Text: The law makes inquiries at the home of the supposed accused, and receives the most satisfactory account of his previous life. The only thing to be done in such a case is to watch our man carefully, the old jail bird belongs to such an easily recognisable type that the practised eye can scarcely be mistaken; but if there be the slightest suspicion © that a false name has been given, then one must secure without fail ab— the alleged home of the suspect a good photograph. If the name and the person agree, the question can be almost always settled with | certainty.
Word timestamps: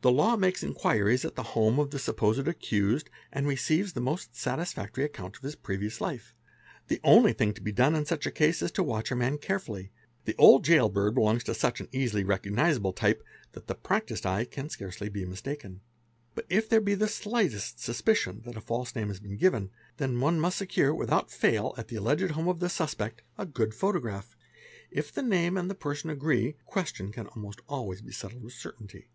The 0.00 0.12
law 0.12 0.36
makes 0.36 0.62
inquiries 0.62 1.24
at 1.24 1.34
the 1.34 1.42
home 1.58 1.80
of 1.80 1.90
the 1.90 1.98
supposed 1.98 2.46
accused, 2.46 3.10
and 3.32 3.48
receives 3.48 3.94
the 3.94 4.00
most 4.00 4.36
satisfactory 4.36 5.02
account 5.02 5.34
of 5.36 5.42
his 5.42 5.56
previous 5.56 6.00
life. 6.00 6.36
The 6.86 7.00
only 7.02 7.32
thing 7.32 7.52
to 7.54 7.60
be 7.60 7.72
done 7.72 7.96
in 7.96 8.04
such 8.06 8.24
a 8.24 8.30
case 8.30 8.62
is 8.62 8.70
to 8.72 8.84
watch 8.84 9.10
our 9.10 9.16
man 9.18 9.38
carefully, 9.38 9.90
the 10.24 10.36
old 10.38 10.64
jail 10.64 10.88
bird 10.88 11.16
belongs 11.16 11.42
to 11.44 11.52
such 11.54 11.80
an 11.80 11.88
easily 11.90 12.22
recognisable 12.22 12.92
type 12.92 13.24
that 13.54 13.66
the 13.66 13.74
practised 13.74 14.24
eye 14.24 14.44
can 14.44 14.70
scarcely 14.70 15.08
be 15.08 15.24
mistaken; 15.24 15.80
but 16.36 16.46
if 16.48 16.68
there 16.68 16.80
be 16.80 16.94
the 16.94 17.08
slightest 17.08 17.80
suspicion 17.80 18.36
© 18.36 18.44
that 18.44 18.56
a 18.56 18.60
false 18.60 18.94
name 18.94 19.08
has 19.08 19.18
been 19.18 19.36
given, 19.36 19.68
then 19.96 20.20
one 20.20 20.38
must 20.38 20.58
secure 20.58 20.94
without 20.94 21.28
fail 21.28 21.74
ab— 21.76 21.88
the 21.88 21.96
alleged 21.96 22.30
home 22.30 22.46
of 22.46 22.60
the 22.60 22.68
suspect 22.68 23.22
a 23.36 23.44
good 23.44 23.74
photograph. 23.74 24.36
If 24.92 25.12
the 25.12 25.22
name 25.22 25.56
and 25.56 25.68
the 25.68 25.74
person 25.74 26.08
agree, 26.08 26.52
the 26.52 26.58
question 26.66 27.10
can 27.10 27.24
be 27.24 27.30
almost 27.30 27.62
always 27.68 28.00
settled 28.16 28.44
with 28.44 28.52
| 28.52 28.52
certainty. 28.54 29.08